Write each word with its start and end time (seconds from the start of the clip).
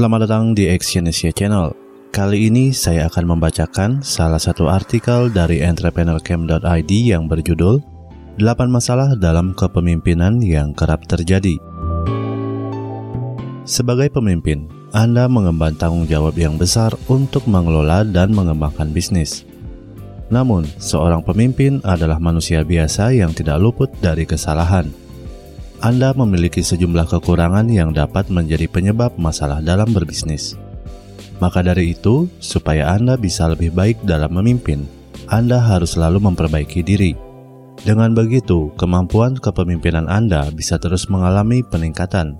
Selamat 0.00 0.24
datang 0.24 0.56
di 0.56 0.64
Exyonesia 0.64 1.28
Channel. 1.28 1.76
Kali 2.08 2.48
ini 2.48 2.72
saya 2.72 3.12
akan 3.12 3.36
membacakan 3.36 4.00
salah 4.00 4.40
satu 4.40 4.64
artikel 4.64 5.28
dari 5.28 5.60
entrepreneurcamp.id 5.60 6.88
yang 6.88 7.28
berjudul 7.28 7.84
8 8.40 8.40
masalah 8.72 9.12
dalam 9.20 9.52
kepemimpinan 9.52 10.40
yang 10.40 10.72
kerap 10.72 11.04
terjadi. 11.04 11.60
Sebagai 13.68 14.08
pemimpin, 14.08 14.72
Anda 14.96 15.28
mengemban 15.28 15.76
tanggung 15.76 16.08
jawab 16.08 16.32
yang 16.40 16.56
besar 16.56 16.96
untuk 17.12 17.44
mengelola 17.44 18.00
dan 18.00 18.32
mengembangkan 18.32 18.96
bisnis. 18.96 19.44
Namun, 20.32 20.64
seorang 20.80 21.20
pemimpin 21.20 21.76
adalah 21.84 22.16
manusia 22.16 22.64
biasa 22.64 23.12
yang 23.12 23.36
tidak 23.36 23.60
luput 23.60 23.92
dari 24.00 24.24
kesalahan 24.24 25.09
anda 25.80 26.12
memiliki 26.12 26.60
sejumlah 26.60 27.08
kekurangan 27.08 27.64
yang 27.72 27.96
dapat 27.96 28.28
menjadi 28.28 28.68
penyebab 28.68 29.16
masalah 29.16 29.64
dalam 29.64 29.88
berbisnis. 29.96 30.52
Maka 31.40 31.64
dari 31.64 31.96
itu, 31.96 32.28
supaya 32.36 32.92
Anda 32.92 33.16
bisa 33.16 33.48
lebih 33.48 33.72
baik 33.72 34.04
dalam 34.04 34.36
memimpin, 34.36 34.84
Anda 35.32 35.56
harus 35.56 35.96
selalu 35.96 36.20
memperbaiki 36.20 36.84
diri. 36.84 37.16
Dengan 37.80 38.12
begitu, 38.12 38.68
kemampuan 38.76 39.40
kepemimpinan 39.40 40.04
Anda 40.04 40.52
bisa 40.52 40.76
terus 40.76 41.08
mengalami 41.08 41.64
peningkatan. 41.64 42.36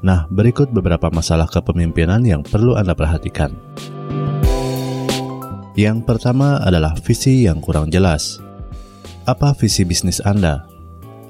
Nah, 0.00 0.24
berikut 0.32 0.72
beberapa 0.72 1.12
masalah 1.12 1.52
kepemimpinan 1.52 2.24
yang 2.24 2.40
perlu 2.40 2.72
Anda 2.72 2.96
perhatikan. 2.96 3.52
Yang 5.76 6.08
pertama 6.08 6.56
adalah 6.64 6.96
visi 7.04 7.44
yang 7.44 7.60
kurang 7.60 7.92
jelas. 7.92 8.40
Apa 9.28 9.52
visi 9.52 9.84
bisnis 9.84 10.24
Anda? 10.24 10.75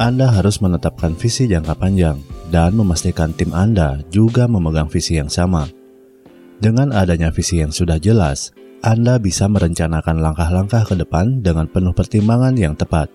Anda 0.00 0.32
harus 0.32 0.64
menetapkan 0.64 1.12
visi 1.12 1.44
jangka 1.44 1.76
panjang 1.76 2.24
dan 2.48 2.72
memastikan 2.72 3.36
tim 3.36 3.52
Anda 3.52 4.00
juga 4.08 4.48
memegang 4.48 4.88
visi 4.88 5.20
yang 5.20 5.28
sama. 5.28 5.68
Dengan 6.56 6.88
adanya 6.96 7.28
visi 7.28 7.60
yang 7.60 7.68
sudah 7.68 8.00
jelas, 8.00 8.56
Anda 8.80 9.20
bisa 9.20 9.44
merencanakan 9.44 10.24
langkah-langkah 10.24 10.88
ke 10.88 10.96
depan 10.96 11.44
dengan 11.44 11.68
penuh 11.68 11.92
pertimbangan 11.92 12.56
yang 12.56 12.80
tepat. 12.80 13.12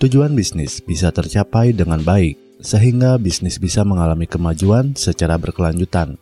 Tujuan 0.00 0.32
bisnis 0.32 0.80
bisa 0.80 1.12
tercapai 1.12 1.76
dengan 1.76 2.00
baik, 2.00 2.64
sehingga 2.64 3.20
bisnis 3.20 3.60
bisa 3.60 3.84
mengalami 3.84 4.24
kemajuan 4.24 4.96
secara 4.96 5.36
berkelanjutan. 5.36 6.16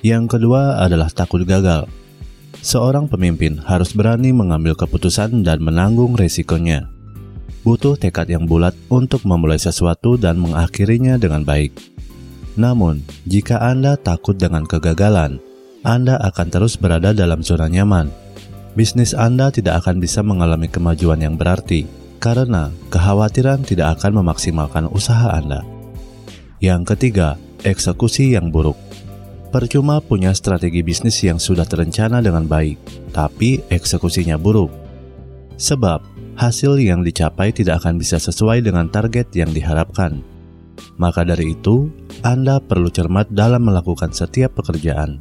Yang 0.00 0.40
kedua 0.40 0.80
adalah 0.80 1.12
takut 1.12 1.44
gagal. 1.44 1.84
Seorang 2.64 3.12
pemimpin 3.12 3.60
harus 3.60 3.92
berani 3.92 4.32
mengambil 4.32 4.72
keputusan 4.72 5.44
dan 5.44 5.60
menanggung 5.60 6.16
resikonya 6.16 6.96
butuh 7.68 8.00
tekad 8.00 8.32
yang 8.32 8.48
bulat 8.48 8.72
untuk 8.88 9.28
memulai 9.28 9.60
sesuatu 9.60 10.16
dan 10.16 10.40
mengakhirinya 10.40 11.20
dengan 11.20 11.44
baik. 11.44 11.76
Namun, 12.56 13.04
jika 13.28 13.60
Anda 13.60 14.00
takut 14.00 14.40
dengan 14.40 14.64
kegagalan, 14.64 15.36
Anda 15.84 16.16
akan 16.16 16.48
terus 16.48 16.80
berada 16.80 17.12
dalam 17.12 17.44
zona 17.44 17.68
nyaman. 17.68 18.08
Bisnis 18.72 19.12
Anda 19.12 19.52
tidak 19.52 19.84
akan 19.84 20.00
bisa 20.00 20.24
mengalami 20.24 20.72
kemajuan 20.72 21.20
yang 21.20 21.36
berarti 21.36 21.84
karena 22.24 22.72
kekhawatiran 22.88 23.60
tidak 23.68 24.00
akan 24.00 24.24
memaksimalkan 24.24 24.88
usaha 24.88 25.28
Anda. 25.28 25.60
Yang 26.64 26.96
ketiga, 26.96 27.36
eksekusi 27.68 28.32
yang 28.32 28.48
buruk. 28.48 28.80
Percuma 29.52 30.00
punya 30.00 30.32
strategi 30.32 30.80
bisnis 30.80 31.20
yang 31.20 31.36
sudah 31.36 31.68
terencana 31.68 32.24
dengan 32.24 32.48
baik, 32.48 32.80
tapi 33.12 33.60
eksekusinya 33.68 34.40
buruk. 34.40 34.72
Sebab 35.60 36.17
hasil 36.38 36.78
yang 36.78 37.02
dicapai 37.02 37.50
tidak 37.50 37.82
akan 37.82 37.98
bisa 37.98 38.22
sesuai 38.22 38.62
dengan 38.62 38.86
target 38.86 39.34
yang 39.34 39.50
diharapkan. 39.50 40.22
Maka 40.94 41.26
dari 41.26 41.58
itu, 41.58 41.90
Anda 42.22 42.62
perlu 42.62 42.86
cermat 42.94 43.34
dalam 43.34 43.66
melakukan 43.66 44.14
setiap 44.14 44.54
pekerjaan. 44.54 45.18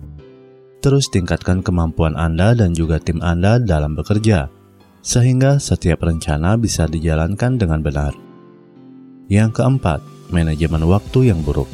Terus 0.77 1.09
tingkatkan 1.09 1.65
kemampuan 1.65 2.13
Anda 2.13 2.53
dan 2.53 2.77
juga 2.77 3.01
tim 3.01 3.17
Anda 3.25 3.57
dalam 3.57 3.97
bekerja, 3.97 4.53
sehingga 5.01 5.57
setiap 5.57 6.05
rencana 6.05 6.53
bisa 6.61 6.85
dijalankan 6.85 7.57
dengan 7.57 7.81
benar. 7.81 8.13
Yang 9.25 9.57
keempat, 9.57 9.99
manajemen 10.29 10.85
waktu 10.85 11.33
yang 11.33 11.41
buruk. 11.41 11.67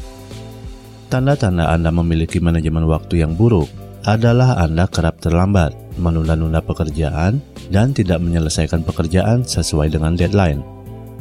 Tanda-tanda 1.11 1.67
Anda 1.69 1.91
memiliki 1.91 2.39
manajemen 2.39 2.87
waktu 2.87 3.21
yang 3.21 3.35
buruk 3.35 3.82
adalah 4.03 4.59
Anda 4.59 4.87
kerap 4.87 5.23
terlambat, 5.23 5.71
menunda-nunda 5.95 6.59
pekerjaan, 6.59 7.39
dan 7.71 7.95
tidak 7.95 8.19
menyelesaikan 8.19 8.83
pekerjaan 8.83 9.47
sesuai 9.47 9.95
dengan 9.95 10.19
deadline. 10.19 10.59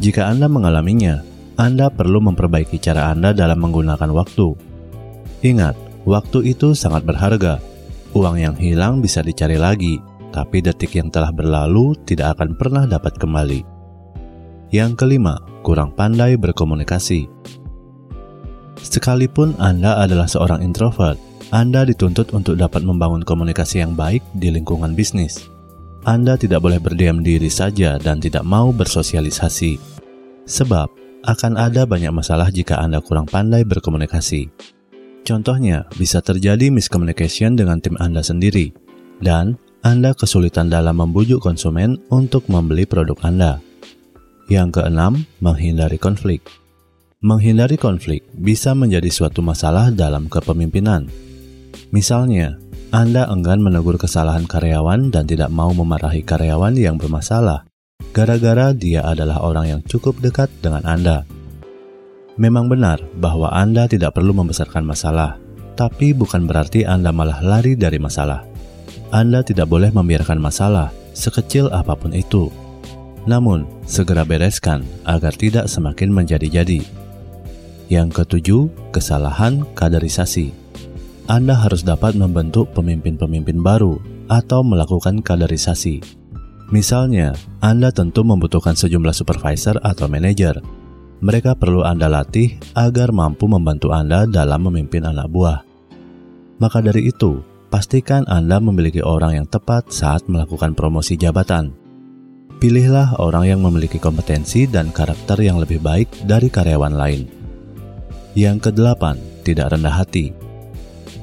Jika 0.03 0.27
Anda 0.27 0.51
mengalaminya, 0.51 1.23
Anda 1.55 1.87
perlu 1.89 2.19
memperbaiki 2.19 2.83
cara 2.83 3.15
Anda 3.15 3.31
dalam 3.31 3.63
menggunakan 3.63 4.11
waktu. 4.11 4.49
Ingat, 5.47 5.75
waktu 6.03 6.55
itu 6.55 6.75
sangat 6.75 7.07
berharga. 7.07 7.63
Uang 8.13 8.37
yang 8.37 8.59
hilang 8.59 8.99
bisa 8.99 9.23
dicari 9.23 9.57
lagi, 9.57 10.03
tapi 10.35 10.59
detik 10.59 10.99
yang 10.99 11.09
telah 11.13 11.31
berlalu 11.31 11.95
tidak 12.03 12.39
akan 12.39 12.59
pernah 12.59 12.85
dapat 12.89 13.15
kembali. 13.15 13.61
Yang 14.73 14.93
kelima, 14.99 15.39
kurang 15.63 15.95
pandai 15.95 16.35
berkomunikasi. 16.41 17.29
Sekalipun 18.81 19.55
Anda 19.63 20.01
adalah 20.03 20.27
seorang 20.27 20.65
introvert, 20.65 21.21
Anda 21.51 21.83
dituntut 21.83 22.31
untuk 22.37 22.61
dapat 22.61 22.87
membangun 22.87 23.27
komunikasi 23.27 23.83
yang 23.83 23.99
baik 23.99 24.23
di 24.39 24.55
lingkungan 24.55 24.95
bisnis. 24.95 25.51
Anda 26.07 26.39
tidak 26.39 26.63
boleh 26.63 26.79
berdiam 26.79 27.23
diri 27.23 27.51
saja 27.51 27.99
dan 27.99 28.23
tidak 28.23 28.43
mau 28.47 28.71
bersosialisasi. 28.71 29.79
Sebab, 30.47 30.89
akan 31.23 31.55
ada 31.55 31.87
banyak 31.87 32.11
masalah 32.11 32.51
jika 32.51 32.83
Anda 32.83 32.99
kurang 32.99 33.31
pandai 33.31 33.63
berkomunikasi. 33.63 34.51
Contohnya, 35.23 35.87
bisa 35.95 36.19
terjadi 36.19 36.75
miscommunication 36.75 37.55
dengan 37.55 37.79
tim 37.79 37.95
Anda 38.03 38.27
sendiri, 38.27 38.75
dan 39.23 39.55
Anda 39.87 40.19
kesulitan 40.19 40.67
dalam 40.67 40.99
membujuk 40.99 41.39
konsumen 41.39 42.03
untuk 42.11 42.51
membeli 42.51 42.83
produk 42.83 43.19
Anda. 43.23 43.63
Yang 44.51 44.83
keenam, 44.83 45.23
menghindari 45.39 46.03
konflik. 46.03 46.43
Menghindari 47.23 47.79
konflik 47.79 48.27
bisa 48.35 48.75
menjadi 48.75 49.07
suatu 49.07 49.39
masalah 49.47 49.95
dalam 49.95 50.27
kepemimpinan. 50.27 51.07
Misalnya, 51.93 52.57
anda 52.93 53.25
enggan 53.25 53.65
menegur 53.65 53.97
kesalahan 53.97 54.45
karyawan 54.45 55.09
dan 55.09 55.25
tidak 55.25 55.49
mau 55.49 55.73
memarahi 55.73 56.21
karyawan 56.21 56.77
yang 56.77 57.01
bermasalah, 57.01 57.65
gara-gara 58.13 58.77
dia 58.77 59.01
adalah 59.01 59.41
orang 59.41 59.67
yang 59.77 59.81
cukup 59.89 60.21
dekat 60.21 60.53
dengan 60.61 60.85
Anda. 60.85 61.25
Memang 62.37 62.69
benar 62.69 63.01
bahwa 63.17 63.49
Anda 63.49 63.89
tidak 63.89 64.21
perlu 64.21 64.37
membesarkan 64.37 64.85
masalah, 64.85 65.41
tapi 65.73 66.13
bukan 66.13 66.45
berarti 66.45 66.85
Anda 66.85 67.17
malah 67.17 67.41
lari 67.41 67.81
dari 67.81 67.97
masalah. 67.97 68.45
Anda 69.09 69.41
tidak 69.41 69.73
boleh 69.73 69.89
membiarkan 69.89 70.37
masalah, 70.37 70.93
sekecil 71.17 71.73
apa 71.73 71.97
pun 71.97 72.13
itu. 72.13 72.53
Namun, 73.25 73.65
segera 73.89 74.29
bereskan 74.29 74.85
agar 75.09 75.33
tidak 75.33 75.65
semakin 75.65 76.13
menjadi-jadi. 76.13 76.85
Yang 77.89 78.09
ketujuh, 78.21 78.93
kesalahan 78.93 79.65
kaderisasi. 79.73 80.62
Anda 81.33 81.57
harus 81.57 81.81
dapat 81.81 82.13
membentuk 82.13 82.77
pemimpin-pemimpin 82.77 83.65
baru 83.65 83.97
atau 84.29 84.61
melakukan 84.61 85.25
kaderisasi. 85.25 86.05
Misalnya, 86.69 87.33
Anda 87.65 87.89
tentu 87.89 88.21
membutuhkan 88.21 88.77
sejumlah 88.77 89.17
supervisor 89.17 89.81
atau 89.81 90.13
manajer. 90.13 90.61
Mereka 91.25 91.57
perlu 91.57 91.89
Anda 91.89 92.13
latih 92.13 92.61
agar 92.77 93.17
mampu 93.17 93.49
membantu 93.49 93.97
Anda 93.97 94.29
dalam 94.29 94.69
memimpin 94.69 95.09
anak 95.09 95.33
buah. 95.33 95.65
Maka 96.61 96.85
dari 96.85 97.09
itu, 97.09 97.41
pastikan 97.73 98.29
Anda 98.29 98.61
memiliki 98.61 99.01
orang 99.01 99.41
yang 99.41 99.49
tepat 99.49 99.89
saat 99.89 100.29
melakukan 100.29 100.77
promosi 100.77 101.17
jabatan. 101.17 101.73
Pilihlah 102.61 103.17
orang 103.25 103.57
yang 103.57 103.65
memiliki 103.65 103.97
kompetensi 103.97 104.69
dan 104.69 104.93
karakter 104.93 105.41
yang 105.41 105.57
lebih 105.57 105.81
baik 105.81 106.13
dari 106.29 106.53
karyawan 106.53 106.93
lain. 106.93 107.25
Yang 108.37 108.69
kedelapan, 108.69 109.17
tidak 109.49 109.73
rendah 109.73 109.97
hati. 109.97 110.42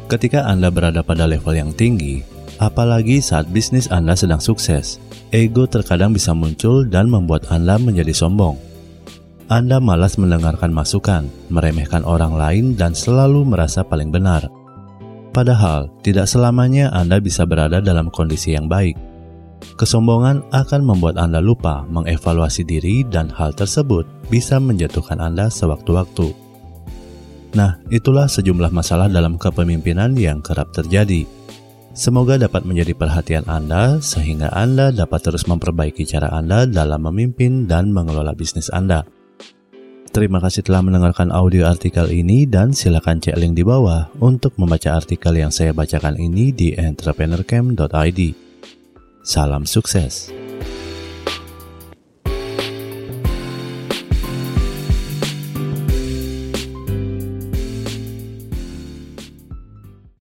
Ketika 0.09 0.41
Anda 0.41 0.73
berada 0.73 1.05
pada 1.05 1.29
level 1.29 1.53
yang 1.53 1.69
tinggi, 1.69 2.25
apalagi 2.57 3.21
saat 3.21 3.45
bisnis 3.53 3.85
Anda 3.93 4.17
sedang 4.17 4.41
sukses, 4.41 4.97
ego 5.29 5.69
terkadang 5.69 6.17
bisa 6.17 6.33
muncul 6.33 6.89
dan 6.89 7.13
membuat 7.13 7.45
Anda 7.53 7.77
menjadi 7.77 8.09
sombong. 8.17 8.57
Anda 9.53 9.77
malas 9.77 10.17
mendengarkan 10.17 10.73
masukan, 10.73 11.29
meremehkan 11.53 12.01
orang 12.09 12.33
lain, 12.33 12.65
dan 12.73 12.97
selalu 12.97 13.45
merasa 13.45 13.85
paling 13.85 14.09
benar. 14.09 14.49
Padahal, 15.29 15.93
tidak 16.01 16.25
selamanya 16.25 16.89
Anda 16.89 17.21
bisa 17.21 17.45
berada 17.45 17.77
dalam 17.77 18.09
kondisi 18.09 18.57
yang 18.57 18.65
baik. 18.65 18.97
Kesombongan 19.77 20.41
akan 20.49 20.89
membuat 20.89 21.21
Anda 21.21 21.37
lupa 21.37 21.85
mengevaluasi 21.85 22.65
diri, 22.65 23.05
dan 23.05 23.29
hal 23.29 23.53
tersebut 23.53 24.09
bisa 24.33 24.57
menjatuhkan 24.57 25.21
Anda 25.21 25.53
sewaktu-waktu. 25.53 26.48
Nah, 27.57 27.81
itulah 27.89 28.29
sejumlah 28.29 28.69
masalah 28.69 29.09
dalam 29.09 29.41
kepemimpinan 29.41 30.13
yang 30.13 30.45
kerap 30.45 30.69
terjadi. 30.69 31.25
Semoga 31.97 32.37
dapat 32.37 32.63
menjadi 32.63 32.93
perhatian 32.93 33.49
Anda 33.49 33.97
sehingga 33.99 34.53
Anda 34.53 34.93
dapat 34.93 35.25
terus 35.25 35.49
memperbaiki 35.49 36.05
cara 36.05 36.29
Anda 36.29 36.69
dalam 36.69 37.01
memimpin 37.09 37.65
dan 37.65 37.89
mengelola 37.89 38.37
bisnis 38.37 38.69
Anda. 38.69 39.03
Terima 40.09 40.41
kasih 40.41 40.65
telah 40.65 40.81
mendengarkan 40.81 41.29
audio 41.29 41.69
artikel 41.69 42.09
ini 42.09 42.49
dan 42.49 42.73
silakan 42.73 43.21
cek 43.21 43.37
link 43.37 43.53
di 43.53 43.61
bawah 43.61 44.09
untuk 44.21 44.57
membaca 44.57 44.97
artikel 44.97 45.37
yang 45.37 45.53
saya 45.53 45.69
bacakan 45.69 46.17
ini 46.17 46.49
di 46.49 46.73
entrepreneurcamp.id. 46.73 48.21
Salam 49.21 49.69
sukses. 49.69 50.38